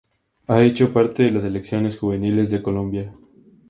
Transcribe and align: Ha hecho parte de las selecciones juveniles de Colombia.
Ha 0.47 0.63
hecho 0.63 0.91
parte 0.91 1.21
de 1.21 1.29
las 1.29 1.43
selecciones 1.43 1.99
juveniles 1.99 2.49
de 2.49 2.63
Colombia. 2.63 3.11